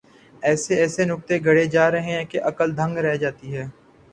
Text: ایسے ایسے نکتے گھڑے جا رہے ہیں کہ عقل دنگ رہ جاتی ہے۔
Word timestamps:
ایسے 0.43 0.73
ایسے 0.75 1.05
نکتے 1.05 1.37
گھڑے 1.45 1.65
جا 1.65 1.89
رہے 1.91 2.11
ہیں 2.11 2.25
کہ 2.25 2.41
عقل 2.43 2.77
دنگ 2.77 2.97
رہ 2.97 3.15
جاتی 3.15 3.55
ہے۔ 3.57 3.65